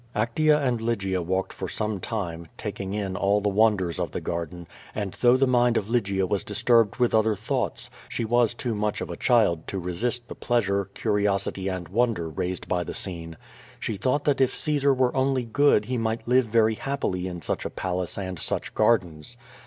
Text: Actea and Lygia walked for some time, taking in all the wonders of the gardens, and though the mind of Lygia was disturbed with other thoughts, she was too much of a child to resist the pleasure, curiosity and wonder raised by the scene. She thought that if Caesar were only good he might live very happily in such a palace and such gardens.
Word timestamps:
Actea 0.15 0.59
and 0.59 0.81
Lygia 0.81 1.21
walked 1.21 1.53
for 1.53 1.69
some 1.69 1.99
time, 1.99 2.47
taking 2.57 2.95
in 2.95 3.15
all 3.15 3.39
the 3.39 3.49
wonders 3.49 3.99
of 3.99 4.09
the 4.09 4.19
gardens, 4.19 4.67
and 4.95 5.13
though 5.21 5.37
the 5.37 5.45
mind 5.45 5.77
of 5.77 5.89
Lygia 5.91 6.25
was 6.25 6.43
disturbed 6.43 6.95
with 6.95 7.13
other 7.13 7.35
thoughts, 7.35 7.91
she 8.09 8.25
was 8.25 8.55
too 8.55 8.73
much 8.73 8.99
of 9.01 9.11
a 9.11 9.15
child 9.15 9.67
to 9.67 9.77
resist 9.77 10.27
the 10.27 10.33
pleasure, 10.33 10.85
curiosity 10.85 11.67
and 11.67 11.87
wonder 11.87 12.27
raised 12.27 12.67
by 12.67 12.83
the 12.83 12.95
scene. 12.95 13.37
She 13.79 13.95
thought 13.95 14.23
that 14.23 14.41
if 14.41 14.55
Caesar 14.55 14.91
were 14.91 15.15
only 15.15 15.43
good 15.45 15.85
he 15.85 15.99
might 15.99 16.27
live 16.27 16.45
very 16.47 16.73
happily 16.73 17.27
in 17.27 17.43
such 17.43 17.63
a 17.63 17.69
palace 17.69 18.17
and 18.17 18.39
such 18.39 18.73
gardens. 18.73 19.37